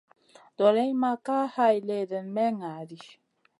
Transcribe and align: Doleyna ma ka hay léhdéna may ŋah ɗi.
Doleyna 0.57 0.99
ma 1.01 1.11
ka 1.25 1.37
hay 1.53 1.77
léhdéna 1.87 2.31
may 2.35 2.51
ŋah 2.59 2.79
ɗi. 2.89 2.97